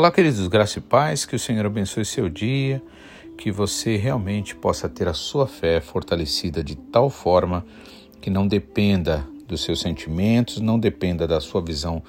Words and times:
Olá, 0.00 0.10
queridos, 0.10 0.48
graça 0.48 0.78
e 0.78 0.80
paz, 0.80 1.26
que 1.26 1.36
o 1.36 1.38
Senhor 1.38 1.66
abençoe 1.66 2.06
seu 2.06 2.26
dia, 2.26 2.82
que 3.36 3.52
você 3.52 3.98
realmente 3.98 4.56
possa 4.56 4.88
ter 4.88 5.06
a 5.06 5.12
sua 5.12 5.46
fé 5.46 5.78
fortalecida 5.78 6.64
de 6.64 6.74
tal 6.74 7.10
forma 7.10 7.66
que 8.18 8.30
não 8.30 8.48
dependa 8.48 9.28
dos 9.46 9.62
seus 9.62 9.78
sentimentos, 9.78 10.58
não 10.58 10.78
dependa 10.78 11.28
da 11.28 11.38
sua 11.38 11.60
visão 11.60 12.02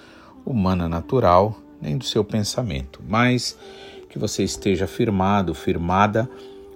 humana 0.45 0.87
natural, 0.87 1.59
nem 1.81 1.97
do 1.97 2.05
seu 2.05 2.23
pensamento, 2.23 3.03
mas 3.05 3.59
que 4.09 4.17
você 4.17 4.41
esteja 4.41 4.87
firmado, 4.87 5.53
firmada 5.53 6.31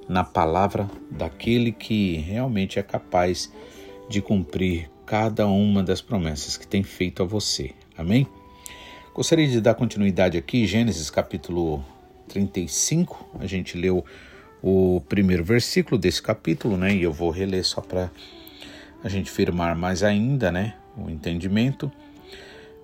na 0.09 0.25
palavra 0.25 0.85
daquele 1.09 1.71
que 1.71 2.17
realmente 2.17 2.77
é 2.77 2.83
capaz 2.83 3.49
de 4.09 4.21
cumprir 4.21 4.91
cada 5.05 5.47
uma 5.47 5.81
das 5.81 6.01
promessas 6.01 6.57
que 6.57 6.67
tem 6.67 6.83
feito 6.83 7.23
a 7.23 7.25
você. 7.25 7.71
Amém? 7.97 8.27
Gostaria 9.15 9.47
de 9.47 9.61
dar 9.61 9.75
continuidade 9.75 10.37
aqui, 10.37 10.67
Gênesis 10.67 11.09
capítulo 11.09 11.81
35. 12.27 13.37
A 13.39 13.45
gente 13.45 13.77
leu 13.77 14.03
o 14.61 15.01
primeiro 15.07 15.41
versículo 15.41 15.97
desse 15.97 16.21
capítulo, 16.21 16.75
né? 16.75 16.93
E 16.93 17.03
eu 17.03 17.13
vou 17.13 17.29
reler 17.29 17.63
só 17.63 17.79
para 17.79 18.11
a 19.01 19.07
gente 19.07 19.31
firmar 19.31 19.73
mais 19.73 20.03
ainda, 20.03 20.51
né? 20.51 20.73
O 20.97 21.09
entendimento 21.09 21.89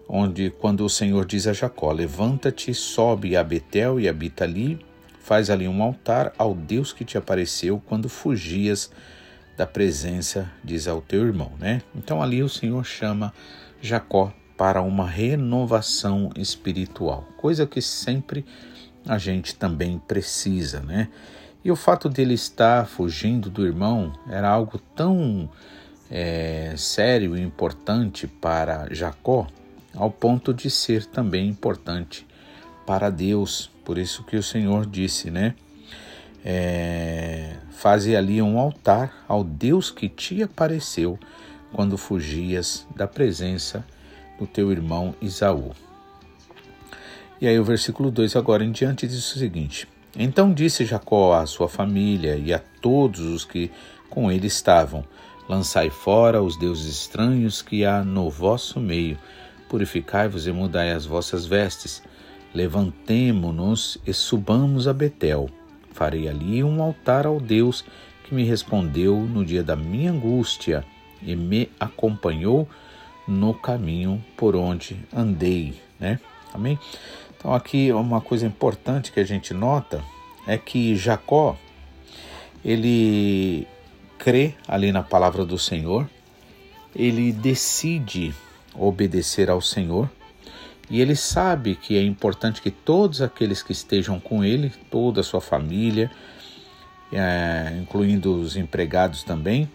onde 0.07 0.49
quando 0.51 0.85
o 0.85 0.89
Senhor 0.89 1.25
diz 1.25 1.47
a 1.47 1.51
Jacó: 1.51 1.91
Levanta-te, 1.91 2.73
sobe 2.73 3.35
a 3.35 3.43
Betel 3.43 3.99
e 3.99 4.07
habita 4.07 4.45
ali, 4.45 4.79
faz 5.19 5.49
ali 5.49 5.67
um 5.67 5.83
altar 5.83 6.31
ao 6.37 6.55
Deus 6.55 6.93
que 6.93 7.03
te 7.03 7.17
apareceu 7.17 7.83
quando 7.85 8.07
fugias 8.07 8.89
da 9.57 9.67
presença, 9.67 10.49
diz 10.63 10.87
ao 10.87 11.01
teu 11.01 11.25
irmão, 11.25 11.51
né? 11.59 11.81
Então 11.93 12.23
ali 12.23 12.41
o 12.41 12.47
Senhor 12.47 12.85
chama 12.85 13.33
Jacó 13.81 14.33
para 14.61 14.83
uma 14.83 15.09
renovação 15.09 16.29
espiritual, 16.37 17.27
coisa 17.35 17.65
que 17.65 17.81
sempre 17.81 18.45
a 19.07 19.17
gente 19.17 19.55
também 19.55 19.97
precisa, 19.97 20.81
né? 20.81 21.09
E 21.65 21.71
o 21.71 21.75
fato 21.75 22.07
dele 22.07 22.35
estar 22.35 22.85
fugindo 22.85 23.49
do 23.49 23.65
irmão 23.65 24.13
era 24.29 24.47
algo 24.47 24.77
tão 24.95 25.49
é, 26.11 26.75
sério 26.77 27.35
e 27.35 27.41
importante 27.41 28.27
para 28.27 28.87
Jacó 28.93 29.47
ao 29.95 30.11
ponto 30.11 30.53
de 30.53 30.69
ser 30.69 31.05
também 31.07 31.49
importante 31.49 32.27
para 32.85 33.09
Deus. 33.09 33.71
Por 33.83 33.97
isso 33.97 34.23
que 34.23 34.37
o 34.37 34.43
Senhor 34.43 34.85
disse, 34.85 35.31
né? 35.31 35.55
É, 36.45 37.55
faze 37.71 38.15
ali 38.15 38.39
um 38.43 38.59
altar 38.59 39.25
ao 39.27 39.43
Deus 39.43 39.89
que 39.89 40.07
te 40.07 40.43
apareceu 40.43 41.17
quando 41.73 41.97
fugias 41.97 42.85
da 42.95 43.07
presença 43.07 43.83
do 44.41 44.47
teu 44.47 44.71
irmão 44.71 45.15
Isaú. 45.21 45.71
E 47.39 47.47
aí 47.47 47.57
o 47.57 47.63
versículo 47.63 48.11
2 48.11 48.35
agora 48.35 48.65
em 48.65 48.71
diante 48.71 49.07
diz 49.07 49.35
o 49.35 49.39
seguinte: 49.39 49.87
Então 50.17 50.53
disse 50.53 50.83
Jacó 50.83 51.33
à 51.33 51.45
sua 51.45 51.69
família 51.69 52.35
e 52.35 52.53
a 52.53 52.59
todos 52.81 53.21
os 53.21 53.45
que 53.45 53.71
com 54.09 54.29
ele 54.31 54.47
estavam: 54.47 55.05
Lançai 55.47 55.89
fora 55.89 56.41
os 56.41 56.57
deuses 56.57 56.87
estranhos 56.87 57.61
que 57.61 57.85
há 57.85 58.03
no 58.03 58.29
vosso 58.29 58.79
meio 58.79 59.17
Purificai-vos 59.71 60.47
e 60.47 60.51
mudai 60.51 60.91
as 60.91 61.05
vossas 61.05 61.45
vestes. 61.45 62.03
Levantemo-nos 62.53 63.97
e 64.05 64.11
subamos 64.11 64.85
a 64.85 64.91
Betel. 64.91 65.49
Farei 65.93 66.27
ali 66.27 66.61
um 66.61 66.83
altar 66.83 67.25
ao 67.25 67.39
Deus 67.39 67.85
que 68.25 68.35
me 68.35 68.43
respondeu 68.43 69.21
no 69.21 69.45
dia 69.45 69.63
da 69.63 69.77
minha 69.77 70.11
angústia 70.11 70.83
e 71.21 71.37
me 71.37 71.69
acompanhou 71.79 72.67
no 73.27 73.53
caminho 73.53 74.23
por 74.35 74.55
onde 74.55 74.97
andei, 75.13 75.79
né? 75.99 76.19
Amém? 76.53 76.77
Então 77.37 77.53
aqui 77.53 77.91
uma 77.91 78.21
coisa 78.21 78.45
importante 78.45 79.11
que 79.11 79.19
a 79.19 79.23
gente 79.23 79.53
nota 79.53 80.03
é 80.45 80.57
que 80.57 80.95
Jacó 80.95 81.57
ele 82.63 83.67
crê 84.17 84.53
ali 84.67 84.91
na 84.91 85.01
palavra 85.01 85.43
do 85.43 85.57
Senhor, 85.57 86.07
ele 86.95 87.31
decide 87.31 88.33
obedecer 88.75 89.49
ao 89.49 89.61
Senhor. 89.61 90.09
E 90.89 91.01
ele 91.01 91.15
sabe 91.15 91.75
que 91.75 91.97
é 91.97 92.03
importante 92.03 92.61
que 92.61 92.69
todos 92.69 93.21
aqueles 93.21 93.63
que 93.63 93.71
estejam 93.71 94.19
com 94.19 94.43
ele, 94.43 94.71
toda 94.89 95.21
a 95.21 95.23
sua 95.23 95.39
família, 95.39 96.11
é, 97.11 97.77
incluindo 97.81 98.35
os 98.35 98.55
empregados 98.55 99.23
também, 99.23 99.69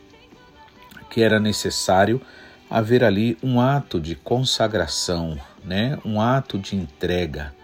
que 1.11 1.23
era 1.23 1.41
necessário 1.41 2.21
haver 2.69 3.05
ali 3.05 3.39
um 3.43 3.61
ato 3.61 4.01
de 4.01 4.15
consagração, 4.15 5.39
né? 5.65 5.99
um 6.05 6.21
ato 6.21 6.59
de 6.59 6.77
entrega 6.77 7.55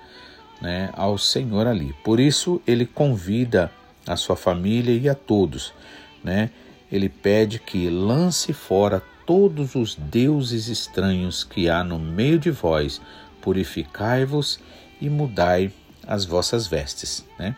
né? 0.61 0.91
ao 0.93 1.19
Senhor 1.19 1.67
ali. 1.67 1.93
Por 2.05 2.21
isso 2.21 2.61
ele 2.67 2.87
convida 2.87 3.71
a 4.07 4.17
sua 4.17 4.37
família 4.37 4.97
e 4.97 5.09
a 5.09 5.15
todos. 5.15 5.73
Né? 6.23 6.51
Ele 6.91 7.09
pede 7.09 7.59
que 7.59 7.89
lance 7.89 8.53
fora 8.53 9.03
todos 9.27 9.75
os 9.75 9.95
deuses 9.95 10.69
estranhos 10.69 11.45
que 11.45 11.69
há 11.69 11.83
no 11.83 11.99
meio 11.99 12.39
de 12.39 12.51
vós, 12.51 13.01
purificai-vos 13.41 14.61
e 15.01 15.09
mudai 15.09 15.73
as 16.07 16.25
vossas 16.25 16.67
vestes. 16.67 17.25
Né? 17.39 17.57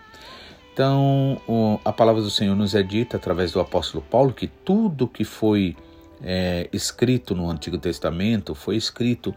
Então, 0.72 1.40
a 1.84 1.92
palavra 1.92 2.20
do 2.20 2.30
Senhor 2.30 2.56
nos 2.56 2.74
é 2.74 2.82
dita 2.82 3.16
através 3.16 3.52
do 3.52 3.60
apóstolo 3.60 4.04
Paulo 4.10 4.32
que 4.32 4.48
tudo 4.48 5.06
que 5.06 5.24
foi 5.24 5.76
é, 6.24 6.68
escrito 6.72 7.34
no 7.34 7.50
Antigo 7.50 7.76
Testamento 7.76 8.54
foi 8.54 8.76
escrito 8.76 9.34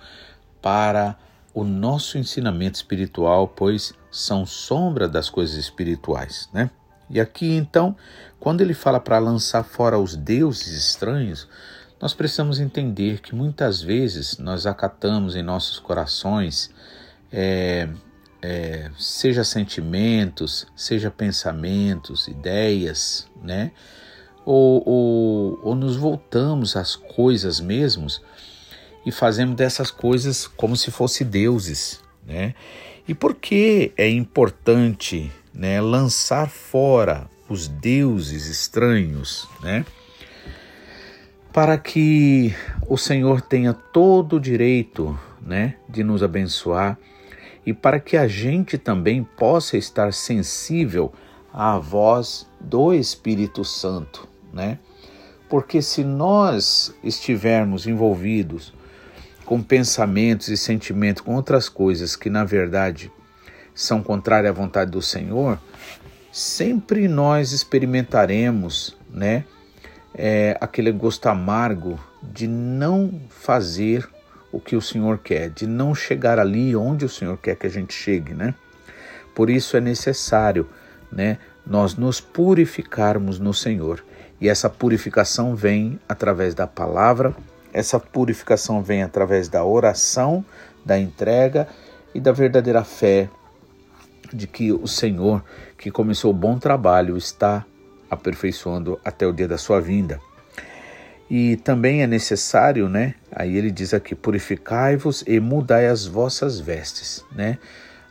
para 0.62 1.18
o 1.54 1.64
nosso 1.64 2.18
ensinamento 2.18 2.76
espiritual, 2.76 3.48
pois 3.50 3.94
são 4.10 4.46
sombra 4.46 5.08
das 5.08 5.30
coisas 5.30 5.58
espirituais, 5.58 6.50
né? 6.54 6.70
E 7.10 7.20
aqui 7.20 7.56
então, 7.56 7.96
quando 8.40 8.62
ele 8.62 8.74
fala 8.74 9.00
para 9.00 9.20
lançar 9.20 9.64
fora 9.64 9.98
os 9.98 10.16
deuses 10.16 10.74
estranhos, 10.78 11.48
nós 12.00 12.14
precisamos 12.14 12.60
entender 12.60 13.22
que 13.22 13.34
muitas 13.34 13.82
vezes 13.82 14.38
nós 14.38 14.66
acatamos 14.66 15.36
em 15.36 15.42
nossos 15.42 15.80
corações, 15.80 16.70
é, 17.32 17.90
é, 18.42 18.92
seja 18.98 19.44
sentimentos, 19.44 20.68
seja 20.76 21.10
pensamentos, 21.10 22.28
ideias, 22.28 23.28
né? 23.42 23.72
Ou, 24.50 24.82
ou, 24.88 25.60
ou 25.62 25.76
nos 25.76 25.98
voltamos 25.98 26.78
às 26.78 26.96
coisas 26.96 27.60
mesmos 27.60 28.22
e 29.06 29.12
fazemos 29.12 29.58
dessas 29.58 29.92
coisas 29.92 30.48
como 30.48 30.78
se 30.78 30.90
fossem 30.90 31.28
deuses, 31.28 32.00
né? 32.26 32.56
E 33.06 33.14
por 33.14 33.36
que 33.36 33.92
é 33.98 34.10
importante 34.10 35.30
né, 35.54 35.82
lançar 35.82 36.50
fora 36.50 37.30
os 37.50 37.68
deuses 37.68 38.48
estranhos, 38.48 39.50
né? 39.62 39.86
para 41.58 41.76
que 41.76 42.54
o 42.88 42.98
Senhor 42.98 43.42
tenha 43.42 43.74
todo 43.74 44.36
o 44.36 44.40
direito, 44.40 45.20
né, 45.42 45.74
de 45.90 46.04
nos 46.04 46.22
abençoar 46.22 47.00
e 47.66 47.74
para 47.74 48.00
que 48.00 48.16
a 48.16 48.28
gente 48.28 48.78
também 48.78 49.24
possa 49.24 49.76
estar 49.76 50.14
sensível 50.14 51.12
à 51.52 51.80
voz 51.80 52.48
do 52.62 52.94
Espírito 52.94 53.64
Santo, 53.66 54.30
né? 54.58 54.80
Porque 55.48 55.82
se 55.82 56.04
nós 56.04 56.94
estivermos 57.04 57.88
envolvidos 57.88 58.74
com 59.46 59.62
pensamentos 59.62 60.50
e 60.50 60.58
sentimentos, 60.58 61.22
com 61.22 61.36
outras 61.36 61.70
coisas 61.70 62.18
que 62.18 62.30
na 62.30 62.44
verdade 62.44 63.10
são 63.74 64.04
contrárias 64.04 64.52
à 64.52 64.54
vontade 64.54 64.92
do 64.92 65.02
Senhor, 65.02 65.58
sempre 66.34 67.08
nós 67.08 67.52
experimentaremos, 67.54 68.98
né, 69.10 69.46
é, 70.14 70.58
aquele 70.60 70.92
gosto 70.92 71.28
amargo 71.28 71.98
de 72.22 72.48
não 72.48 73.22
fazer 73.30 74.10
o 74.52 74.60
que 74.60 74.76
o 74.76 74.82
Senhor 74.82 75.20
quer, 75.20 75.50
de 75.50 75.68
não 75.68 75.94
chegar 75.94 76.40
ali 76.40 76.76
onde 76.76 77.06
o 77.06 77.10
Senhor 77.10 77.38
quer 77.38 77.56
que 77.56 77.68
a 77.68 77.70
gente 77.70 77.94
chegue, 77.94 78.34
né? 78.34 78.56
Por 79.36 79.50
isso 79.50 79.78
é 79.78 79.82
necessário, 79.82 80.68
né, 81.12 81.38
nós 81.66 81.96
nos 81.96 82.20
purificarmos 82.20 83.40
no 83.40 83.54
Senhor. 83.54 84.04
E 84.40 84.48
essa 84.48 84.70
purificação 84.70 85.56
vem 85.56 86.00
através 86.08 86.54
da 86.54 86.68
palavra, 86.68 87.36
essa 87.74 88.00
purificação 88.00 88.82
vem 88.82 89.04
através 89.04 89.50
da 89.50 89.64
oração, 89.64 90.44
da 90.86 90.98
entrega 90.98 91.68
e 92.14 92.20
da 92.20 92.32
verdadeira 92.32 92.84
fé 92.84 93.30
de 94.34 94.48
que 94.48 94.72
o 94.72 94.88
Senhor, 94.88 95.44
que 95.78 95.92
começou 95.92 96.32
o 96.32 96.34
bom 96.34 96.58
trabalho, 96.58 97.18
está 97.18 97.66
aperfeiçoando 98.10 99.00
até 99.04 99.26
o 99.26 99.34
dia 99.34 99.48
da 99.48 99.58
sua 99.58 99.80
vinda. 99.80 100.20
E 101.30 101.58
também 101.58 102.02
é 102.02 102.08
necessário, 102.08 102.88
né? 102.88 103.16
Aí 103.32 103.58
ele 103.58 103.70
diz 103.70 103.94
aqui: 103.94 104.16
purificai-vos 104.16 105.24
e 105.28 105.40
mudai 105.40 105.88
as 105.88 106.06
vossas 106.06 106.60
vestes, 106.60 107.24
né? 107.36 107.58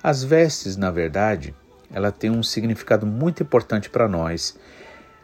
As 0.03 0.23
vestes, 0.23 0.77
na 0.77 0.91
verdade, 0.91 1.55
ela 1.93 2.13
tem 2.13 2.31
um 2.31 2.43
significado 2.43 3.07
muito 3.07 3.43
importante 3.43 3.89
para 3.89 4.07
nós. 4.07 4.59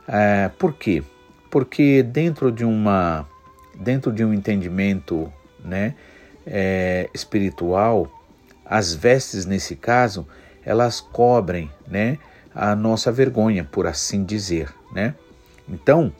É, 0.06 0.50
por 0.58 0.74
quê? 0.74 1.02
Porque 1.50 2.02
dentro 2.02 2.50
de 2.50 2.64
uma 2.64 3.26
dentro 3.74 4.12
de 4.12 4.24
um 4.24 4.32
entendimento, 4.32 5.32
né, 5.64 5.94
é, 6.46 7.08
espiritual, 7.14 8.10
as 8.64 8.94
vestes 8.94 9.46
nesse 9.46 9.74
caso 9.74 10.26
elas 10.64 11.00
cobrem, 11.00 11.70
né, 11.88 12.18
a 12.54 12.76
nossa 12.76 13.10
vergonha, 13.10 13.64
por 13.64 13.86
assim 13.86 14.24
dizer, 14.24 14.72
né? 14.92 15.14
Então 15.68 16.12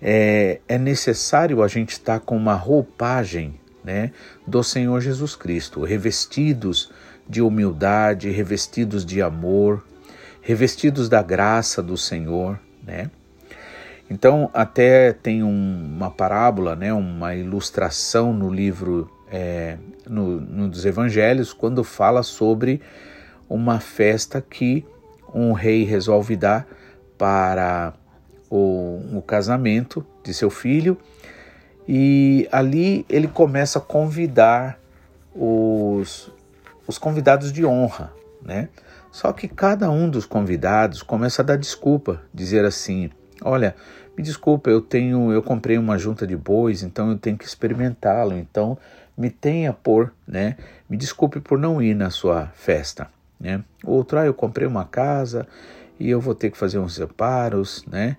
é, 0.00 0.60
é 0.68 0.78
necessário 0.78 1.62
a 1.62 1.68
gente 1.68 1.90
estar 1.90 2.20
com 2.20 2.36
uma 2.36 2.54
roupagem, 2.54 3.54
né, 3.84 4.12
do 4.46 4.62
Senhor 4.62 5.00
Jesus 5.00 5.34
Cristo, 5.34 5.82
revestidos 5.82 6.90
de 7.28 7.40
humildade, 7.40 8.30
revestidos 8.30 9.04
de 9.04 9.22
amor, 9.22 9.84
revestidos 10.40 11.08
da 11.08 11.22
graça 11.22 11.82
do 11.82 11.96
Senhor, 11.96 12.58
né? 12.82 13.10
Então 14.10 14.50
até 14.52 15.12
tem 15.12 15.42
um, 15.42 15.94
uma 15.96 16.10
parábola, 16.10 16.76
né, 16.76 16.92
uma 16.92 17.34
ilustração 17.34 18.32
no 18.32 18.52
livro 18.52 19.10
é, 19.30 19.78
no, 20.06 20.40
no 20.40 20.68
dos 20.68 20.84
Evangelhos 20.84 21.52
quando 21.52 21.82
fala 21.82 22.22
sobre 22.22 22.82
uma 23.48 23.80
festa 23.80 24.40
que 24.42 24.84
um 25.32 25.52
rei 25.52 25.84
resolve 25.84 26.36
dar 26.36 26.66
para 27.16 27.94
o, 28.50 29.00
o 29.14 29.22
casamento 29.22 30.04
de 30.22 30.34
seu 30.34 30.50
filho 30.50 30.98
e 31.88 32.46
ali 32.52 33.06
ele 33.08 33.26
começa 33.26 33.78
a 33.78 33.82
convidar 33.82 34.78
os, 35.34 36.30
os 36.86 36.98
convidados 36.98 37.52
de 37.52 37.64
honra, 37.64 38.12
né? 38.42 38.68
Só 39.12 39.30
que 39.30 39.46
cada 39.46 39.90
um 39.90 40.08
dos 40.08 40.24
convidados 40.24 41.02
começa 41.02 41.42
a 41.42 41.44
dar 41.44 41.56
desculpa, 41.56 42.22
dizer 42.32 42.64
assim: 42.64 43.10
"Olha, 43.44 43.76
me 44.16 44.24
desculpa, 44.24 44.70
eu 44.70 44.80
tenho, 44.80 45.30
eu 45.30 45.42
comprei 45.42 45.76
uma 45.76 45.98
junta 45.98 46.26
de 46.26 46.34
bois, 46.34 46.82
então 46.82 47.10
eu 47.10 47.18
tenho 47.18 47.36
que 47.36 47.44
experimentá-lo, 47.44 48.34
então 48.34 48.78
me 49.16 49.28
tenha 49.28 49.70
por, 49.72 50.12
né? 50.26 50.56
Me 50.88 50.96
desculpe 50.96 51.40
por 51.40 51.58
não 51.58 51.82
ir 51.82 51.94
na 51.94 52.08
sua 52.08 52.46
festa, 52.54 53.08
né? 53.38 53.62
Outro, 53.84 54.18
ah, 54.18 54.24
eu 54.24 54.32
comprei 54.32 54.66
uma 54.66 54.86
casa 54.86 55.46
e 56.00 56.08
eu 56.08 56.20
vou 56.20 56.34
ter 56.34 56.50
que 56.50 56.56
fazer 56.56 56.78
uns 56.78 56.96
reparos, 56.96 57.84
né? 57.86 58.16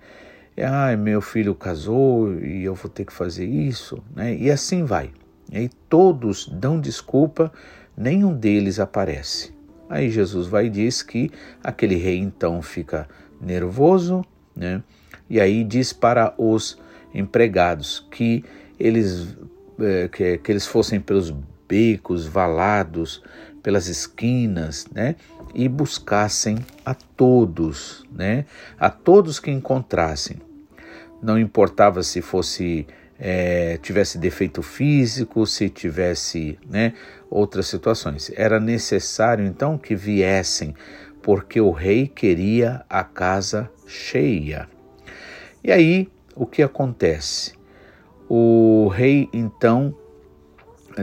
Ah, 0.56 0.96
meu 0.96 1.20
filho 1.20 1.56
casou 1.56 2.32
e 2.40 2.62
eu 2.62 2.74
vou 2.74 2.88
ter 2.88 3.04
que 3.04 3.12
fazer 3.12 3.46
isso, 3.46 4.02
né? 4.14 4.32
E 4.36 4.48
assim 4.48 4.84
vai. 4.84 5.10
E 5.50 5.58
aí 5.58 5.68
todos 5.88 6.48
dão 6.48 6.80
desculpa, 6.80 7.52
nenhum 7.96 8.32
deles 8.32 8.78
aparece. 8.78 9.53
Aí 9.88 10.10
Jesus 10.10 10.46
vai 10.46 10.66
e 10.66 10.70
diz 10.70 11.02
que 11.02 11.30
aquele 11.62 11.96
rei 11.96 12.18
então 12.18 12.60
fica 12.62 13.08
nervoso, 13.40 14.24
né? 14.56 14.82
E 15.28 15.40
aí 15.40 15.64
diz 15.64 15.92
para 15.92 16.34
os 16.38 16.78
empregados 17.12 18.06
que 18.10 18.44
eles, 18.78 19.36
é, 19.78 20.08
que, 20.08 20.38
que 20.38 20.52
eles 20.52 20.66
fossem 20.66 21.00
pelos 21.00 21.30
becos, 21.68 22.26
valados, 22.26 23.22
pelas 23.62 23.86
esquinas, 23.86 24.86
né? 24.92 25.16
E 25.54 25.68
buscassem 25.68 26.58
a 26.84 26.94
todos, 26.94 28.04
né? 28.12 28.44
A 28.78 28.90
todos 28.90 29.38
que 29.38 29.50
encontrassem. 29.50 30.38
Não 31.22 31.38
importava 31.38 32.02
se 32.02 32.20
fosse 32.20 32.86
é, 33.18 33.78
tivesse 33.78 34.18
defeito 34.18 34.62
físico, 34.62 35.46
se 35.46 35.68
tivesse, 35.68 36.58
né? 36.68 36.94
Outras 37.34 37.66
situações. 37.66 38.30
Era 38.36 38.60
necessário 38.60 39.44
então 39.44 39.76
que 39.76 39.96
viessem, 39.96 40.72
porque 41.20 41.60
o 41.60 41.72
rei 41.72 42.06
queria 42.06 42.84
a 42.88 43.02
casa 43.02 43.68
cheia. 43.88 44.68
E 45.64 45.72
aí, 45.72 46.08
o 46.36 46.46
que 46.46 46.62
acontece? 46.62 47.54
O 48.28 48.86
rei, 48.86 49.28
então, 49.32 49.92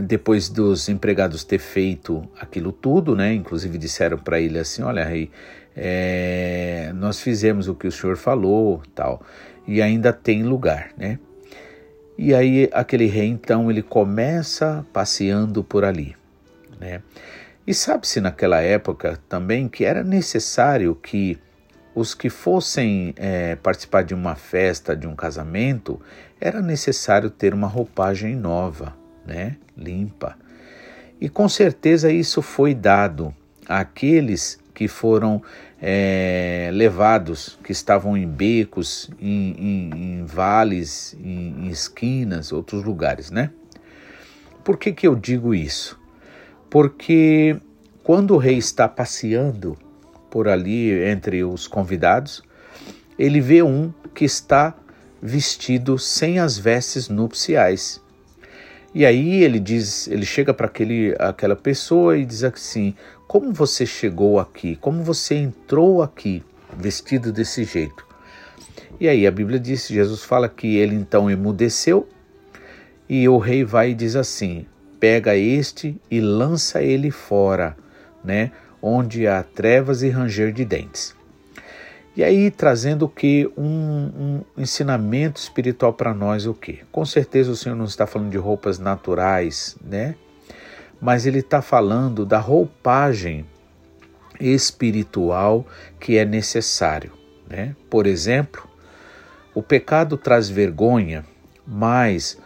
depois 0.02 0.48
dos 0.48 0.88
empregados 0.88 1.44
ter 1.44 1.58
feito 1.58 2.26
aquilo 2.40 2.72
tudo, 2.72 3.14
né? 3.14 3.34
Inclusive 3.34 3.76
disseram 3.76 4.16
para 4.16 4.40
ele 4.40 4.58
assim: 4.58 4.82
Olha, 4.82 5.04
rei, 5.04 5.30
é, 5.76 6.92
nós 6.94 7.20
fizemos 7.20 7.68
o 7.68 7.74
que 7.74 7.86
o 7.86 7.92
senhor 7.92 8.16
falou, 8.16 8.80
tal, 8.94 9.20
e 9.68 9.82
ainda 9.82 10.14
tem 10.14 10.44
lugar, 10.44 10.92
né? 10.96 11.18
E 12.16 12.34
aí 12.34 12.70
aquele 12.72 13.04
rei 13.04 13.26
então 13.26 13.70
ele 13.70 13.82
começa 13.82 14.86
passeando 14.94 15.62
por 15.62 15.84
ali, 15.84 16.14
né? 16.82 17.02
E 17.64 17.72
sabe-se 17.72 18.20
naquela 18.20 18.60
época 18.60 19.20
também 19.28 19.68
que 19.68 19.84
era 19.84 20.02
necessário 20.02 20.96
que 20.96 21.38
os 21.94 22.14
que 22.14 22.28
fossem 22.28 23.14
é, 23.16 23.54
participar 23.54 24.02
de 24.02 24.14
uma 24.14 24.34
festa, 24.34 24.96
de 24.96 25.06
um 25.06 25.14
casamento, 25.14 26.00
era 26.40 26.60
necessário 26.60 27.30
ter 27.30 27.54
uma 27.54 27.68
roupagem 27.68 28.34
nova, 28.34 28.96
né, 29.24 29.56
limpa. 29.76 30.36
E 31.20 31.28
com 31.28 31.48
certeza 31.48 32.10
isso 32.10 32.42
foi 32.42 32.74
dado 32.74 33.32
àqueles 33.68 34.58
que 34.74 34.88
foram 34.88 35.40
é, 35.80 36.70
levados, 36.72 37.58
que 37.62 37.70
estavam 37.70 38.16
em 38.16 38.26
becos, 38.26 39.08
em, 39.20 39.54
em, 39.58 39.90
em 39.94 40.24
vales, 40.24 41.14
em, 41.22 41.66
em 41.66 41.68
esquinas, 41.68 42.50
outros 42.50 42.82
lugares, 42.82 43.30
né? 43.30 43.50
Por 44.64 44.78
que, 44.78 44.92
que 44.92 45.06
eu 45.06 45.14
digo 45.14 45.54
isso? 45.54 46.01
Porque 46.72 47.54
quando 48.02 48.32
o 48.32 48.38
rei 48.38 48.56
está 48.56 48.88
passeando 48.88 49.76
por 50.30 50.48
ali 50.48 50.90
entre 51.04 51.44
os 51.44 51.68
convidados, 51.68 52.42
ele 53.18 53.42
vê 53.42 53.62
um 53.62 53.92
que 54.14 54.24
está 54.24 54.74
vestido 55.20 55.98
sem 55.98 56.38
as 56.38 56.56
vestes 56.56 57.10
nupciais. 57.10 58.00
E 58.94 59.04
aí 59.04 59.44
ele 59.44 59.60
diz, 59.60 60.08
ele 60.08 60.24
chega 60.24 60.54
para 60.54 60.64
aquele 60.64 61.14
aquela 61.18 61.54
pessoa 61.54 62.16
e 62.16 62.24
diz 62.24 62.42
assim: 62.42 62.94
"Como 63.28 63.52
você 63.52 63.84
chegou 63.84 64.40
aqui? 64.40 64.74
Como 64.76 65.04
você 65.04 65.34
entrou 65.34 66.02
aqui 66.02 66.42
vestido 66.74 67.30
desse 67.30 67.64
jeito?" 67.64 68.06
E 68.98 69.10
aí 69.10 69.26
a 69.26 69.30
Bíblia 69.30 69.60
diz, 69.60 69.88
Jesus 69.88 70.22
fala 70.22 70.48
que 70.48 70.78
ele 70.78 70.94
então 70.94 71.30
emudeceu 71.30 72.08
e 73.06 73.28
o 73.28 73.36
rei 73.36 73.62
vai 73.62 73.90
e 73.90 73.94
diz 73.94 74.16
assim: 74.16 74.64
"Pega 75.02 75.34
este 75.34 76.00
e 76.08 76.20
lança 76.20 76.80
ele 76.80 77.10
fora", 77.10 77.76
né? 78.22 78.52
onde 78.80 79.26
há 79.26 79.42
trevas 79.42 80.02
e 80.02 80.08
ranger 80.08 80.52
de 80.52 80.64
dentes. 80.64 81.14
E 82.14 82.22
aí 82.22 82.50
trazendo 82.50 83.08
que 83.08 83.50
um, 83.56 83.64
um 83.64 84.40
ensinamento 84.58 85.40
espiritual 85.40 85.94
para 85.94 86.12
nós 86.12 86.46
o 86.46 86.52
que? 86.52 86.80
Com 86.92 87.04
certeza 87.06 87.50
o 87.50 87.56
Senhor 87.56 87.74
não 87.74 87.86
está 87.86 88.06
falando 88.06 88.30
de 88.30 88.36
roupas 88.36 88.78
naturais, 88.78 89.76
né? 89.82 90.14
Mas 91.00 91.24
ele 91.26 91.38
está 91.38 91.60
falando 91.60 92.26
da 92.26 92.38
roupagem 92.38 93.46
espiritual 94.38 95.66
que 95.98 96.18
é 96.18 96.24
necessário, 96.24 97.12
né? 97.48 97.74
Por 97.88 98.06
exemplo, 98.06 98.68
o 99.54 99.62
pecado 99.62 100.16
traz 100.16 100.50
vergonha, 100.50 101.24
mas 101.66 102.38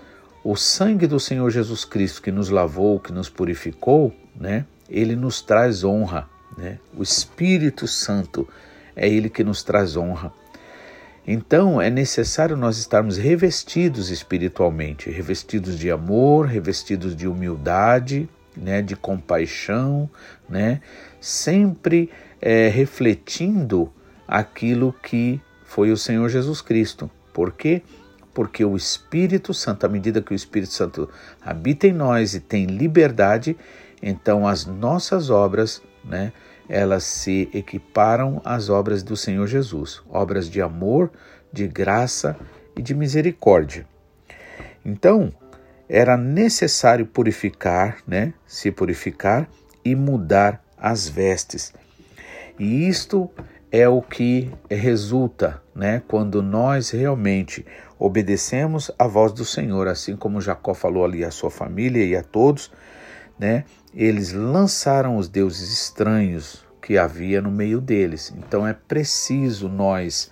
o 0.49 0.55
sangue 0.55 1.09
do 1.09 1.19
Senhor 1.19 1.51
Jesus 1.51 1.85
Cristo 1.85 2.23
que 2.23 2.31
nos 2.31 2.51
lavou, 2.51 3.01
que 3.01 3.13
nos 3.13 3.29
purificou, 3.29 4.15
né? 4.39 4.65
ele 4.89 5.17
nos 5.17 5.43
traz 5.43 5.83
honra. 5.83 6.29
Né? 6.57 6.79
O 6.97 7.03
Espírito 7.03 7.89
Santo 7.89 8.49
é 8.95 9.09
ele 9.09 9.29
que 9.29 9.43
nos 9.43 9.65
traz 9.65 9.97
honra. 9.97 10.33
Então 11.27 11.83
é 11.83 11.91
necessário 11.91 12.57
nós 12.57 12.79
estarmos 12.79 13.17
revestidos 13.17 14.09
espiritualmente, 14.09 15.11
revestidos 15.11 15.77
de 15.77 15.91
amor, 15.91 16.47
revestidos 16.47 17.17
de 17.17 17.27
humildade, 17.27 18.29
né, 18.57 18.81
de 18.81 18.95
compaixão, 18.95 20.09
né, 20.49 20.81
sempre 21.21 22.09
é, 22.41 22.69
refletindo 22.69 23.93
aquilo 24.29 24.95
que 25.03 25.41
foi 25.65 25.91
o 25.91 25.97
Senhor 25.97 26.29
Jesus 26.29 26.61
Cristo. 26.61 27.11
Por 27.35 27.51
quê? 27.51 27.83
Porque 28.37 28.67
o 28.67 28.77
Espírito 28.77 29.55
Santo, 29.55 29.87
à 29.87 29.89
medida 29.89 30.21
que 30.21 30.35
o 30.35 30.37
Espírito 30.37 30.75
Santo 30.75 31.09
habita 31.41 31.87
em 31.87 31.93
nós 31.95 32.35
e 32.35 32.41
tem 32.41 32.67
liberdade, 32.67 33.57
então 34.03 34.47
as 34.47 34.67
nossas 34.67 35.31
obras, 35.31 35.81
né, 36.05 36.35
elas 36.69 37.05
se 37.05 37.49
equiparam 37.55 38.43
às 38.45 38.69
obras 38.69 39.03
do 39.03 39.17
Senhor 39.17 39.47
Jesus, 39.47 40.03
obras 40.07 40.51
de 40.51 40.61
amor, 40.61 41.11
de 41.51 41.67
graça 41.67 42.37
e 42.77 42.83
de 42.83 42.95
misericórdia. 42.95 43.87
Então, 44.85 45.33
era 45.89 46.15
necessário 46.15 47.07
purificar, 47.07 48.01
né, 48.07 48.35
se 48.47 48.71
purificar 48.71 49.49
e 49.83 49.97
mudar 49.97 50.63
as 50.77 51.09
vestes. 51.09 51.73
E 52.59 52.87
isto 52.87 53.31
é 53.73 53.89
o 53.89 54.03
que 54.03 54.51
resulta, 54.71 55.63
né, 55.75 56.03
quando 56.07 56.43
nós 56.43 56.91
realmente 56.91 57.65
obedecemos 57.99 58.91
à 58.99 59.07
voz 59.07 59.33
do 59.33 59.45
Senhor, 59.45 59.89
assim 59.89 60.17
como 60.17 60.41
Jacó 60.41 60.75
falou 60.75 61.05
ali 61.05 61.25
à 61.25 61.31
sua 61.31 61.51
família 61.51 62.05
e 62.05 62.15
a 62.15 62.23
todos, 62.23 62.71
né? 63.39 63.65
Eles 63.95 64.33
lançaram 64.33 65.17
os 65.17 65.29
deuses 65.29 65.73
estranhos 65.73 66.65
que 66.83 66.99
havia 66.99 67.41
no 67.41 67.51
meio 67.51 67.81
deles. 67.81 68.33
Então 68.37 68.67
é 68.67 68.73
preciso 68.73 69.69
nós 69.69 70.31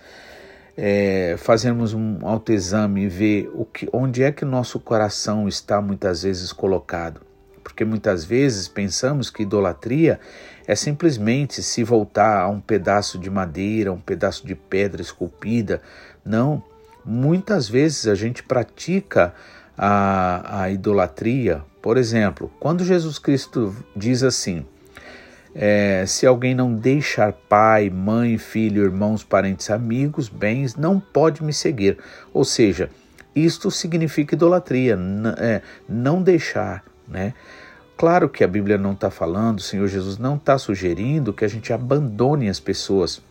é, 0.77 1.35
fazermos 1.37 1.93
um 1.93 2.19
autoexame 2.21 3.03
e 3.03 3.07
ver 3.07 3.51
o 3.53 3.65
que, 3.65 3.89
onde 3.91 4.23
é 4.23 4.31
que 4.31 4.45
nosso 4.45 4.79
coração 4.79 5.47
está 5.47 5.81
muitas 5.81 6.23
vezes 6.23 6.51
colocado. 6.51 7.21
Porque 7.63 7.83
muitas 7.83 8.23
vezes 8.23 8.67
pensamos 8.67 9.29
que 9.29 9.43
idolatria 9.43 10.19
é 10.67 10.75
simplesmente 10.75 11.63
se 11.63 11.83
voltar 11.83 12.41
a 12.41 12.47
um 12.47 12.59
pedaço 12.59 13.17
de 13.17 13.29
madeira, 13.29 13.91
um 13.91 13.99
pedaço 13.99 14.45
de 14.45 14.55
pedra 14.55 15.01
esculpida. 15.01 15.81
Não. 16.23 16.63
Muitas 17.05 17.69
vezes 17.69 18.07
a 18.07 18.15
gente 18.15 18.41
pratica 18.41 19.33
a, 19.77 20.63
a 20.63 20.71
idolatria. 20.71 21.61
Por 21.81 21.97
exemplo, 21.97 22.51
quando 22.59 22.83
Jesus 22.83 23.19
Cristo 23.19 23.75
diz 23.95 24.23
assim: 24.23 24.65
é, 25.53 26.03
se 26.05 26.25
alguém 26.25 26.55
não 26.55 26.73
deixar 26.73 27.31
pai, 27.31 27.89
mãe, 27.89 28.37
filho, 28.37 28.83
irmãos, 28.83 29.23
parentes, 29.23 29.69
amigos, 29.69 30.27
bens, 30.27 30.75
não 30.75 30.99
pode 30.99 31.43
me 31.43 31.53
seguir. 31.53 31.97
Ou 32.33 32.43
seja, 32.43 32.89
isto 33.35 33.69
significa 33.69 34.35
idolatria, 34.35 34.97
é, 35.37 35.61
não 35.87 36.21
deixar, 36.21 36.83
né? 37.07 37.33
Claro 37.97 38.27
que 38.27 38.43
a 38.43 38.47
Bíblia 38.47 38.77
não 38.77 38.91
está 38.91 39.09
falando, 39.09 39.59
o 39.59 39.61
Senhor 39.61 39.87
Jesus 39.87 40.17
não 40.17 40.35
está 40.35 40.57
sugerindo 40.57 41.31
que 41.31 41.45
a 41.45 41.47
gente 41.47 41.71
abandone 41.71 42.49
as 42.49 42.59
pessoas. 42.59 43.21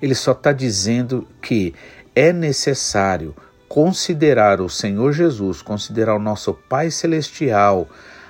Ele 0.00 0.14
só 0.14 0.32
está 0.32 0.52
dizendo 0.52 1.28
que 1.42 1.74
é 2.14 2.32
necessário 2.32 3.34
considerar 3.68 4.60
o 4.60 4.68
Senhor 4.68 5.12
Jesus, 5.12 5.62
considerar 5.62 6.14
o 6.14 6.18
nosso 6.18 6.52
Pai 6.52 6.90
Celestial 6.90 7.88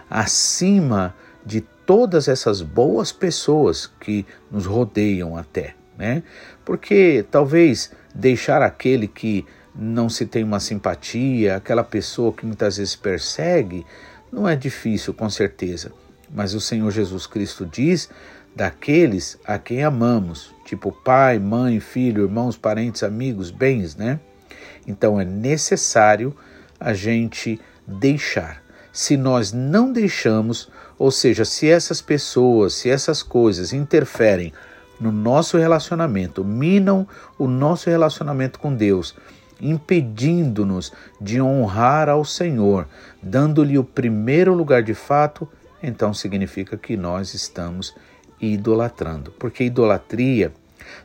acima 0.08 1.14
de 1.44 1.60
todas 1.60 2.28
essas 2.28 2.62
boas 2.62 3.10
pessoas 3.10 3.90
que 4.00 4.24
nos 4.50 4.66
rodeiam 4.66 5.36
até, 5.36 5.74
né? 5.98 6.22
Porque 6.64 7.24
talvez 7.30 7.90
deixar 8.14 8.62
aquele 8.62 9.08
que 9.08 9.44
não 9.74 10.08
se 10.08 10.26
tem 10.26 10.44
uma 10.44 10.60
simpatia, 10.60 11.56
aquela 11.56 11.82
pessoa 11.82 12.32
que 12.32 12.46
muitas 12.46 12.76
vezes 12.76 12.94
persegue, 12.94 13.84
não 14.30 14.48
é 14.48 14.54
difícil, 14.54 15.12
com 15.12 15.28
certeza, 15.28 15.92
mas 16.30 16.54
o 16.54 16.60
Senhor 16.60 16.90
Jesus 16.90 17.26
Cristo 17.26 17.66
diz 17.66 18.08
daqueles 18.54 19.38
a 19.44 19.58
quem 19.58 19.82
amamos, 19.82 20.54
tipo 20.64 20.92
pai, 20.92 21.38
mãe, 21.38 21.80
filho, 21.80 22.24
irmãos, 22.24 22.56
parentes, 22.56 23.02
amigos, 23.02 23.50
bens, 23.50 23.96
né? 23.96 24.20
Então 24.86 25.20
é 25.20 25.24
necessário 25.24 26.34
a 26.78 26.92
gente 26.92 27.60
deixar. 27.86 28.62
Se 28.92 29.16
nós 29.16 29.52
não 29.52 29.92
deixamos, 29.92 30.70
ou 30.98 31.10
seja, 31.10 31.44
se 31.44 31.68
essas 31.68 32.02
pessoas, 32.02 32.74
se 32.74 32.90
essas 32.90 33.22
coisas 33.22 33.72
interferem 33.72 34.52
no 35.00 35.10
nosso 35.10 35.56
relacionamento, 35.56 36.44
minam 36.44 37.08
o 37.38 37.48
nosso 37.48 37.88
relacionamento 37.88 38.58
com 38.58 38.74
Deus, 38.74 39.14
impedindo-nos 39.60 40.92
de 41.20 41.40
honrar 41.40 42.08
ao 42.08 42.24
Senhor, 42.24 42.86
dando-lhe 43.22 43.78
o 43.78 43.84
primeiro 43.84 44.52
lugar 44.54 44.82
de 44.82 44.94
fato, 44.94 45.48
então 45.82 46.12
significa 46.12 46.76
que 46.76 46.96
nós 46.96 47.32
estamos 47.34 47.94
idolatrando. 48.46 49.30
Porque 49.38 49.64
idolatria 49.64 50.52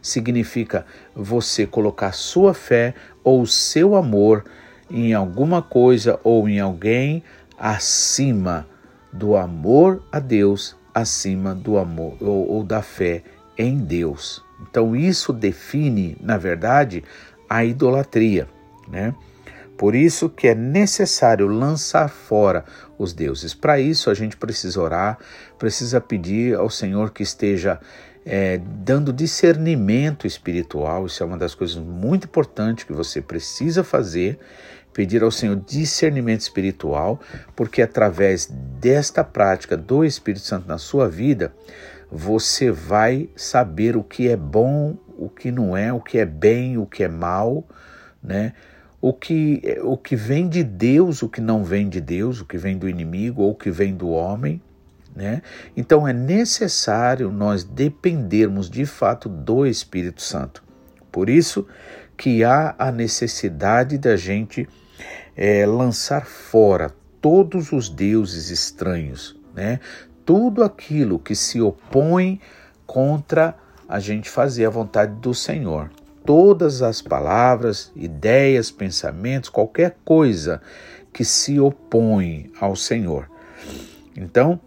significa 0.01 0.85
você 1.15 1.65
colocar 1.65 2.11
sua 2.11 2.53
fé 2.53 2.93
ou 3.23 3.45
seu 3.45 3.95
amor 3.95 4.45
em 4.89 5.13
alguma 5.13 5.61
coisa 5.61 6.19
ou 6.23 6.47
em 6.47 6.59
alguém 6.59 7.23
acima 7.57 8.67
do 9.11 9.35
amor 9.35 10.03
a 10.11 10.19
Deus, 10.19 10.75
acima 10.93 11.53
do 11.53 11.77
amor 11.77 12.17
ou, 12.21 12.49
ou 12.49 12.63
da 12.63 12.81
fé 12.81 13.23
em 13.57 13.77
Deus. 13.77 14.43
Então 14.61 14.95
isso 14.95 15.33
define, 15.33 16.17
na 16.21 16.37
verdade, 16.37 17.03
a 17.49 17.63
idolatria, 17.63 18.47
né? 18.87 19.13
Por 19.77 19.95
isso 19.95 20.29
que 20.29 20.47
é 20.47 20.55
necessário 20.55 21.47
lançar 21.47 22.09
fora 22.09 22.65
os 22.97 23.13
deuses. 23.13 23.53
Para 23.53 23.79
isso 23.79 24.09
a 24.09 24.13
gente 24.13 24.35
precisa 24.35 24.81
orar, 24.81 25.19
precisa 25.59 26.01
pedir 26.01 26.55
ao 26.55 26.69
Senhor 26.69 27.11
que 27.11 27.21
esteja 27.21 27.79
é, 28.25 28.57
dando 28.57 29.13
discernimento 29.13 30.25
espiritual. 30.25 31.05
Isso 31.05 31.21
é 31.21 31.25
uma 31.25 31.37
das 31.37 31.53
coisas 31.53 31.77
muito 31.77 32.25
importantes 32.25 32.83
que 32.83 32.93
você 32.93 33.21
precisa 33.21 33.83
fazer. 33.83 34.39
Pedir 34.93 35.21
ao 35.21 35.29
Senhor 35.29 35.55
discernimento 35.55 36.41
espiritual, 36.41 37.19
porque 37.55 37.83
através 37.83 38.47
desta 38.47 39.23
prática 39.23 39.77
do 39.77 40.03
Espírito 40.03 40.43
Santo 40.43 40.67
na 40.67 40.79
sua 40.79 41.07
vida, 41.07 41.53
você 42.11 42.71
vai 42.71 43.29
saber 43.35 43.95
o 43.95 44.03
que 44.03 44.27
é 44.27 44.35
bom, 44.35 44.97
o 45.15 45.29
que 45.29 45.51
não 45.51 45.77
é, 45.77 45.93
o 45.93 46.01
que 46.01 46.17
é 46.17 46.25
bem, 46.25 46.79
o 46.79 46.87
que 46.87 47.03
é 47.03 47.07
mal, 47.07 47.63
né? 48.23 48.53
O 49.07 49.13
que, 49.13 49.61
o 49.83 49.95
que 49.95 50.17
vem 50.17 50.49
de 50.49 50.65
Deus, 50.65 51.23
o 51.23 51.29
que 51.29 51.39
não 51.39 51.63
vem 51.63 51.87
de 51.87 52.01
Deus, 52.01 52.41
o 52.41 52.45
que 52.45 52.57
vem 52.57 52.77
do 52.77 52.89
inimigo 52.89 53.41
ou 53.41 53.51
o 53.51 53.55
que 53.55 53.71
vem 53.71 53.95
do 53.95 54.09
homem. 54.09 54.61
Né? 55.15 55.41
Então 55.77 56.05
é 56.05 56.11
necessário 56.11 57.31
nós 57.31 57.63
dependermos 57.63 58.69
de 58.69 58.85
fato 58.85 59.29
do 59.29 59.65
Espírito 59.65 60.21
Santo. 60.21 60.61
Por 61.09 61.29
isso 61.29 61.65
que 62.17 62.43
há 62.43 62.75
a 62.77 62.91
necessidade 62.91 63.97
da 63.97 64.17
gente 64.17 64.67
é, 65.37 65.65
lançar 65.65 66.25
fora 66.25 66.93
todos 67.21 67.71
os 67.71 67.87
deuses 67.87 68.49
estranhos, 68.49 69.39
né? 69.55 69.79
tudo 70.25 70.65
aquilo 70.65 71.17
que 71.17 71.33
se 71.33 71.61
opõe 71.61 72.41
contra 72.85 73.55
a 73.87 74.01
gente 74.01 74.29
fazer 74.29 74.65
a 74.65 74.69
vontade 74.69 75.13
do 75.21 75.33
Senhor 75.33 75.89
todas 76.27 76.81
as 76.81 77.01
palavras, 77.01 77.89
ideias, 77.95 78.69
pensamentos, 78.69 79.49
qualquer 79.49 79.95
coisa 80.03 80.61
que 81.13 81.23
se 81.23 81.57
opõe 81.57 82.51
ao 82.59 82.75
Senhor. 82.75 83.31
Então, 84.13 84.59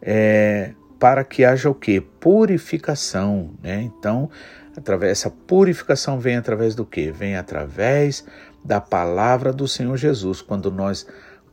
é, 0.00 0.74
para 0.96 1.24
que 1.24 1.44
haja 1.44 1.68
o 1.68 1.74
que? 1.74 2.00
Purificação, 2.00 3.50
né? 3.60 3.82
Então, 3.82 4.30
através 4.76 5.10
essa 5.10 5.28
purificação 5.28 6.20
vem 6.20 6.36
através 6.36 6.76
do 6.76 6.86
que? 6.86 7.10
Vem 7.10 7.34
através 7.34 8.24
da 8.64 8.80
palavra 8.80 9.52
do 9.52 9.66
Senhor 9.66 9.96
Jesus, 9.96 10.40
quando 10.40 10.70
nós 10.70 11.04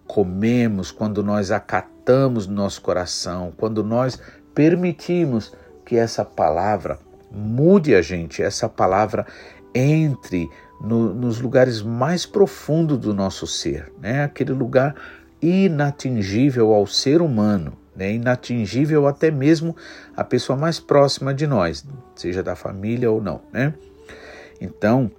comemos, 0.05 0.91
quando 0.91 1.23
nós 1.23 1.49
acatamos 1.49 2.45
no 2.45 2.53
nosso 2.53 2.83
coração, 2.83 3.51
quando 3.57 3.83
nós 3.83 4.21
permitimos 4.53 5.51
que 5.83 5.95
essa 5.95 6.23
palavra 6.23 6.99
mude 7.31 7.93
a 7.93 8.01
gente, 8.01 8.41
essa 8.41 8.69
palavra 8.69 9.25
entre 9.75 10.49
no, 10.79 11.13
nos 11.13 11.41
lugares 11.41 11.81
mais 11.81 12.25
profundos 12.25 12.97
do 12.97 13.13
nosso 13.13 13.45
ser, 13.45 13.91
né? 14.01 14.23
aquele 14.23 14.53
lugar 14.53 14.95
inatingível 15.41 16.73
ao 16.73 16.87
ser 16.87 17.21
humano, 17.21 17.73
né? 17.93 18.13
inatingível 18.13 19.05
até 19.05 19.29
mesmo 19.29 19.75
à 20.15 20.23
pessoa 20.23 20.57
mais 20.57 20.79
próxima 20.79 21.33
de 21.33 21.45
nós, 21.45 21.85
seja 22.15 22.41
da 22.41 22.55
família 22.55 23.11
ou 23.11 23.21
não. 23.21 23.41
Né? 23.51 23.73
Então, 24.61 25.11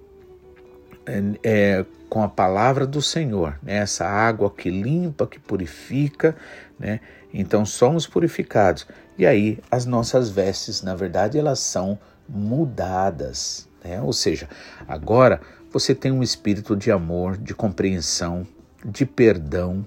é, 1.05 1.21
é, 1.43 1.85
com 2.09 2.23
a 2.23 2.27
palavra 2.27 2.87
do 2.87 3.01
Senhor, 3.01 3.59
né? 3.61 3.77
essa 3.77 4.05
água 4.05 4.49
que 4.49 4.69
limpa, 4.69 5.27
que 5.27 5.39
purifica, 5.39 6.35
né? 6.79 6.99
então 7.31 7.63
somos 7.63 8.07
purificados. 8.07 8.87
E 9.17 9.25
aí 9.25 9.59
as 9.69 9.85
nossas 9.85 10.29
vestes, 10.29 10.81
na 10.81 10.95
verdade, 10.95 11.37
elas 11.37 11.59
são 11.59 11.97
mudadas. 12.27 13.66
Né? 13.83 14.01
Ou 14.01 14.13
seja, 14.13 14.49
agora 14.87 15.41
você 15.71 15.93
tem 15.93 16.11
um 16.11 16.23
espírito 16.23 16.75
de 16.75 16.91
amor, 16.91 17.37
de 17.37 17.53
compreensão, 17.53 18.47
de 18.85 19.05
perdão. 19.05 19.85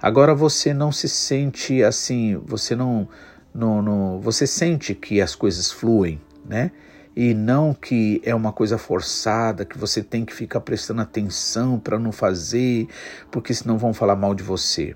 Agora 0.00 0.34
você 0.34 0.72
não 0.72 0.90
se 0.90 1.08
sente 1.08 1.82
assim, 1.82 2.36
você 2.44 2.74
não, 2.74 3.08
não, 3.54 3.82
não 3.82 4.20
você 4.20 4.46
sente 4.46 4.94
que 4.94 5.20
as 5.20 5.34
coisas 5.34 5.70
fluem, 5.70 6.20
né? 6.44 6.70
E 7.14 7.34
não 7.34 7.74
que 7.74 8.22
é 8.24 8.34
uma 8.34 8.52
coisa 8.52 8.78
forçada, 8.78 9.64
que 9.64 9.76
você 9.76 10.02
tem 10.02 10.24
que 10.24 10.32
ficar 10.32 10.60
prestando 10.60 11.02
atenção 11.02 11.78
para 11.78 11.98
não 11.98 12.12
fazer, 12.12 12.88
porque 13.30 13.52
senão 13.52 13.76
vão 13.76 13.92
falar 13.92 14.16
mal 14.16 14.34
de 14.34 14.42
você. 14.42 14.94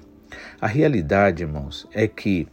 A 0.61 0.67
realidade, 0.67 1.43
irmãos, 1.43 1.87
é 1.93 2.07
que 2.07 2.49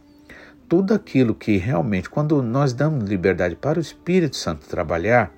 tudo 0.68 0.92
aquilo 0.92 1.34
que 1.34 1.56
realmente, 1.56 2.10
quando 2.10 2.42
nós 2.42 2.72
damos 2.72 3.08
liberdade 3.08 3.54
para 3.54 3.78
o 3.78 3.82
Espírito 3.82 4.36
Santo 4.36 4.66
trabalhar, 4.66 5.32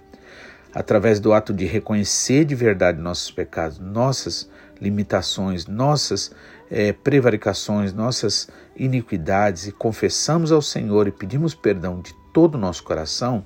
através 0.74 1.20
do 1.20 1.32
ato 1.32 1.52
de 1.52 1.64
reconhecer 1.64 2.44
de 2.44 2.54
verdade 2.54 3.00
nossos 3.00 3.30
pecados, 3.30 3.78
nossas 3.78 4.48
limitações, 4.80 5.66
nossas 5.66 6.32
é, 6.70 6.92
prevaricações, 6.92 7.92
nossas 7.92 8.48
iniquidades 8.76 9.66
e 9.68 9.72
confessamos 9.72 10.50
ao 10.50 10.60
Senhor 10.60 11.06
e 11.06 11.12
pedimos 11.12 11.54
perdão 11.54 12.00
de 12.00 12.12
todo 12.32 12.56
o 12.56 12.58
nosso 12.58 12.82
coração, 12.82 13.44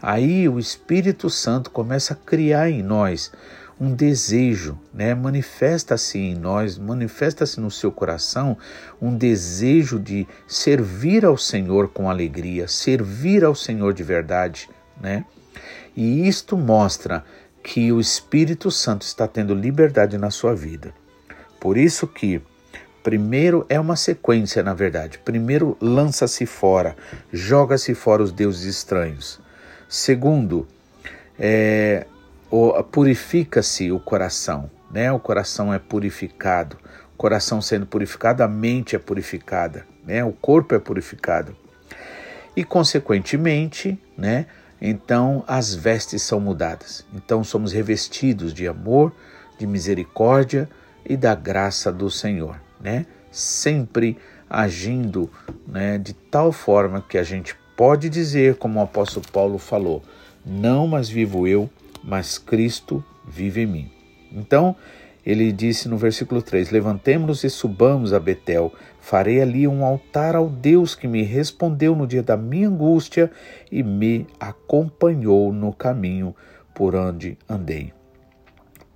aí 0.00 0.48
o 0.48 0.58
Espírito 0.58 1.28
Santo 1.28 1.70
começa 1.70 2.14
a 2.14 2.16
criar 2.16 2.70
em 2.70 2.82
nós 2.82 3.32
um 3.80 3.92
desejo, 3.92 4.78
né? 4.92 5.16
Manifesta-se 5.16 6.16
em 6.16 6.36
nós, 6.36 6.78
manifesta-se 6.78 7.60
no 7.60 7.72
seu 7.72 7.90
coração 7.90 8.56
um 9.02 9.16
desejo 9.16 9.98
de 9.98 10.28
servir 10.46 11.24
ao 11.24 11.36
Senhor 11.36 11.88
com 11.88 12.08
alegria, 12.08 12.68
servir 12.68 13.44
ao 13.44 13.54
Senhor 13.54 13.92
de 13.92 14.04
verdade, 14.04 14.70
né? 15.00 15.24
E 15.96 16.26
isto 16.26 16.56
mostra 16.56 17.24
que 17.62 17.90
o 17.90 18.00
Espírito 18.00 18.70
Santo 18.70 19.02
está 19.02 19.26
tendo 19.26 19.54
liberdade 19.54 20.18
na 20.18 20.30
sua 20.30 20.54
vida. 20.54 20.92
Por 21.58 21.78
isso 21.78 22.06
que 22.06 22.42
primeiro 23.02 23.64
é 23.68 23.80
uma 23.80 23.96
sequência, 23.96 24.62
na 24.62 24.74
verdade. 24.74 25.18
Primeiro 25.18 25.76
lança-se 25.80 26.44
fora, 26.46 26.94
joga-se 27.32 27.94
fora 27.94 28.22
os 28.22 28.32
deuses 28.32 28.64
estranhos. 28.64 29.40
Segundo, 29.88 30.66
é, 31.38 32.06
purifica-se 32.90 33.90
o 33.90 33.98
coração, 33.98 34.70
né? 34.90 35.10
O 35.12 35.18
coração 35.18 35.72
é 35.72 35.78
purificado. 35.78 36.76
O 37.14 37.16
coração 37.16 37.62
sendo 37.62 37.86
purificado, 37.86 38.42
a 38.42 38.48
mente 38.48 38.96
é 38.96 38.98
purificada, 38.98 39.86
né? 40.04 40.24
O 40.24 40.32
corpo 40.32 40.74
é 40.74 40.78
purificado. 40.78 41.56
E 42.56 42.64
consequentemente, 42.64 43.98
né? 44.16 44.46
Então 44.86 45.42
as 45.46 45.74
vestes 45.74 46.20
são 46.20 46.38
mudadas. 46.38 47.06
Então 47.14 47.42
somos 47.42 47.72
revestidos 47.72 48.52
de 48.52 48.68
amor, 48.68 49.14
de 49.58 49.66
misericórdia 49.66 50.68
e 51.08 51.16
da 51.16 51.34
graça 51.34 51.90
do 51.90 52.10
Senhor, 52.10 52.60
né? 52.78 53.06
Sempre 53.32 54.18
agindo, 54.48 55.30
né, 55.66 55.96
de 55.96 56.12
tal 56.12 56.52
forma 56.52 57.00
que 57.00 57.16
a 57.16 57.22
gente 57.22 57.56
pode 57.74 58.10
dizer, 58.10 58.56
como 58.56 58.78
o 58.78 58.82
apóstolo 58.82 59.24
Paulo 59.32 59.56
falou, 59.56 60.02
não 60.44 60.86
mais 60.86 61.08
vivo 61.08 61.48
eu, 61.48 61.70
mas 62.02 62.36
Cristo 62.36 63.02
vive 63.26 63.62
em 63.62 63.66
mim. 63.66 63.92
Então, 64.30 64.76
ele 65.24 65.50
disse 65.52 65.88
no 65.88 65.96
versículo 65.96 66.42
3: 66.42 66.70
Levantemos-nos 66.70 67.44
e 67.44 67.50
subamos 67.50 68.12
a 68.12 68.20
Betel. 68.20 68.72
Farei 69.00 69.40
ali 69.40 69.66
um 69.66 69.84
altar 69.84 70.36
ao 70.36 70.48
Deus 70.48 70.94
que 70.94 71.08
me 71.08 71.22
respondeu 71.22 71.96
no 71.96 72.06
dia 72.06 72.22
da 72.22 72.36
minha 72.36 72.68
angústia 72.68 73.30
e 73.70 73.82
me 73.82 74.26
acompanhou 74.38 75.52
no 75.52 75.72
caminho 75.72 76.34
por 76.74 76.94
onde 76.94 77.38
andei. 77.48 77.92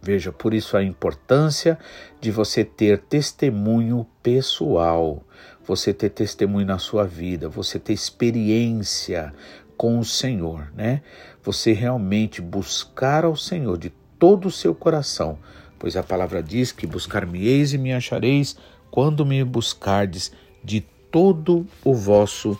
Veja, 0.00 0.30
por 0.30 0.54
isso 0.54 0.76
a 0.76 0.82
importância 0.82 1.78
de 2.20 2.30
você 2.30 2.64
ter 2.64 2.98
testemunho 2.98 4.06
pessoal, 4.22 5.24
você 5.66 5.92
ter 5.92 6.10
testemunho 6.10 6.66
na 6.66 6.78
sua 6.78 7.04
vida, 7.04 7.48
você 7.48 7.78
ter 7.78 7.94
experiência 7.94 9.34
com 9.76 9.98
o 9.98 10.04
Senhor, 10.04 10.72
né? 10.74 11.02
Você 11.42 11.72
realmente 11.72 12.40
buscar 12.40 13.24
ao 13.24 13.36
Senhor 13.36 13.76
de 13.78 13.90
todo 14.18 14.46
o 14.46 14.50
seu 14.50 14.74
coração 14.74 15.38
pois 15.78 15.96
a 15.96 16.02
palavra 16.02 16.42
diz 16.42 16.72
que 16.72 16.86
buscar-me-eis 16.86 17.72
e 17.72 17.78
me 17.78 17.92
achareis 17.92 18.56
quando 18.90 19.24
me 19.24 19.42
buscardes 19.44 20.32
de 20.62 20.80
todo 21.10 21.66
o 21.84 21.94
vosso 21.94 22.58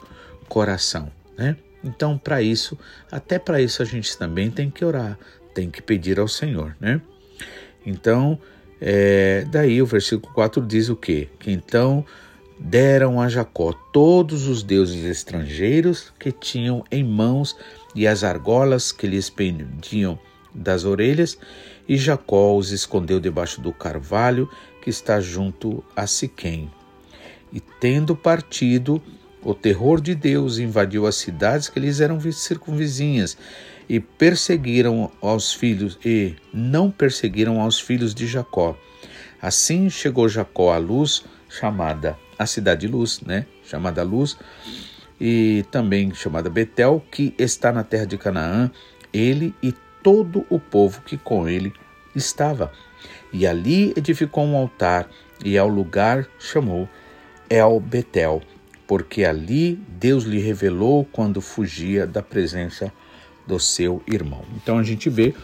coração, 0.49 1.11
né? 1.37 1.57
Então, 1.83 2.19
para 2.19 2.43
isso, 2.43 2.77
até 3.11 3.39
para 3.39 3.61
isso 3.61 3.83
a 3.83 3.85
gente 3.85 4.17
também 4.17 4.51
tem 4.51 4.71
que 4.71 4.85
orar, 4.85 5.19
tem 5.55 5.71
que 5.71 5.81
pedir 5.81 6.19
ao 6.19 6.27
Senhor, 6.29 6.77
né? 6.81 7.01
Então, 7.87 8.39
é, 8.81 9.45
daí 9.51 9.81
o 9.81 9.87
versículo 9.87 10.33
4 10.33 10.65
diz 10.67 10.89
o 10.89 10.97
quê? 10.97 11.29
Que 11.39 11.51
então 11.51 12.05
deram 12.59 13.21
a 13.21 13.29
Jacó 13.29 13.73
todos 13.93 14.49
os 14.49 14.63
deuses 14.63 15.05
estrangeiros 15.05 16.13
que 16.19 16.33
tinham 16.33 16.85
em 16.91 17.05
mãos 17.05 17.57
e 17.95 18.07
as 18.07 18.25
argolas 18.25 18.91
que 18.91 19.07
lhes 19.07 19.31
pendiam 19.31 20.19
das 20.53 20.85
orelhas, 20.85 21.39
e 21.89 21.97
Jacó 21.97 22.55
os 22.57 22.71
escondeu 22.71 23.19
debaixo 23.19 23.61
do 23.61 23.73
carvalho 23.73 24.49
que 24.83 24.91
está 24.91 25.21
junto 25.21 25.83
a 25.97 26.07
Siquém. 26.07 26.71
E 27.53 27.61
tendo 27.61 28.15
partido, 28.15 29.03
o 29.43 29.55
terror 29.55 30.01
de 30.01 30.15
Deus 30.15 30.59
invadiu 30.59 31.07
as 31.07 31.17
cidades 31.17 31.69
que 31.69 31.81
lhes 31.81 32.01
eram 32.01 32.21
circunvizinhas, 32.31 33.39
e 33.89 33.99
perseguiram 33.99 35.11
aos 35.23 35.55
filhos, 35.55 35.99
e 36.05 36.37
não 36.53 36.91
perseguiram 36.91 37.59
aos 37.61 37.81
filhos 37.81 38.15
de 38.15 38.27
Jacó. 38.27 38.77
Assim 39.41 39.89
chegou 39.89 40.29
Jacó 40.29 40.73
à 40.73 40.77
luz, 40.77 41.25
chamada 41.49 42.19
a 42.39 42.45
cidade 42.45 42.83
de 42.83 42.89
luz, 42.89 43.23
né? 43.23 43.47
Chamada 43.65 44.03
luz, 44.03 44.37
e 45.19 45.65
também 45.71 46.13
chamada 46.15 46.51
Betel, 46.51 47.03
que 47.11 47.35
está 47.39 47.73
na 47.73 47.83
terra 47.83 48.05
de 48.05 48.19
Canaã, 48.19 48.71
ele 49.13 49.55
e 49.63 49.73
todo 50.03 50.45
o 50.49 50.59
povo 50.59 51.03
que 51.03 51.17
com 51.17 51.49
ele 51.49 51.73
estava. 52.15 52.73
E 53.33 53.47
ali 53.47 53.93
edificou 53.97 54.45
um 54.45 54.57
altar 54.57 55.09
e 55.45 55.57
ao 55.57 55.69
lugar 55.69 56.29
chamou 56.39 56.89
El 57.49 57.81
Betel, 57.81 58.43
porque 58.87 59.25
ali 59.25 59.75
Deus 59.89 60.25
lhe 60.25 60.39
revelou 60.39 61.05
quando 61.05 61.41
fugia 61.41 62.07
da 62.07 62.23
presença 62.23 62.93
do 63.47 63.59
seu 63.59 64.03
irmão. 64.07 64.45
Então 64.57 64.79
a 64.79 64.83
gente 64.83 65.09
vê 65.09 65.35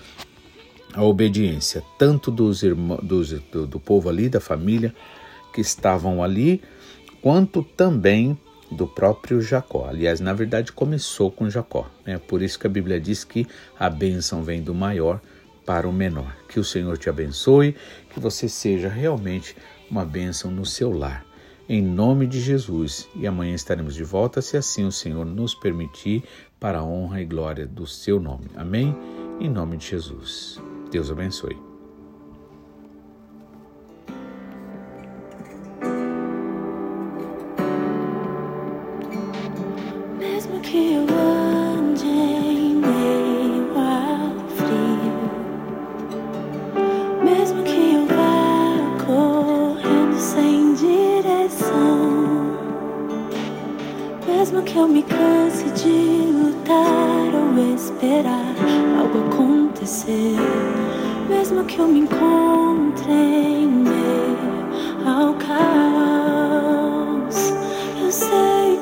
a 0.93 1.03
obediência 1.03 1.83
tanto 1.99 2.31
dos 2.31 2.63
irmãos, 2.63 3.01
dos, 3.03 3.31
do, 3.51 3.67
do 3.67 3.81
povo 3.81 4.09
ali, 4.09 4.29
da 4.29 4.41
família 4.41 4.95
que 5.53 5.61
estavam 5.61 6.23
ali, 6.23 6.63
quanto 7.21 7.63
também 7.63 8.39
do 8.71 8.87
próprio 8.87 9.41
Jacó. 9.41 9.87
Aliás, 9.89 10.21
na 10.21 10.33
verdade, 10.33 10.73
começou 10.73 11.31
com 11.31 11.49
Jacó. 11.51 11.91
Né? 12.05 12.19
Por 12.19 12.43
isso 12.43 12.59
que 12.59 12.67
a 12.67 12.71
Bíblia 12.71 13.01
diz 13.01 13.25
que 13.25 13.47
a 13.79 13.89
bênção 13.89 14.43
vem 14.43 14.63
do 14.63 14.75
maior 14.75 15.21
para 15.65 15.89
o 15.89 15.93
menor. 15.93 16.35
Que 16.49 16.61
o 16.61 16.65
Senhor 16.65 16.97
te 16.99 17.09
abençoe, 17.09 17.75
que 18.11 18.21
você 18.21 18.49
seja 18.49 18.89
realmente 18.89 19.57
uma 19.91 20.05
bênção 20.05 20.51
no 20.51 20.65
seu 20.65 20.93
lar. 20.93 21.25
Em 21.69 21.83
nome 21.83 22.27
de 22.27 22.41
Jesus. 22.41 23.09
E 23.15 23.27
amanhã 23.27 23.55
estaremos 23.55 23.95
de 23.95 24.05
volta, 24.05 24.43
se 24.43 24.57
assim 24.57 24.85
o 24.85 24.93
Senhor 24.93 25.25
nos 25.25 25.55
permitir, 25.55 26.23
para 26.61 26.79
a 26.79 26.85
honra 26.85 27.21
e 27.21 27.25
glória 27.25 27.67
do 27.67 27.87
seu 27.87 28.21
nome. 28.21 28.47
Amém? 28.57 28.97
Em 29.41 29.49
nome 29.49 29.77
de 29.77 29.89
Jesus. 29.89 30.61
Deus 30.91 31.11
abençoe. 31.11 31.74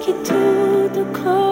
to 0.04 0.88
the 0.92 1.04
corra. 1.12 1.51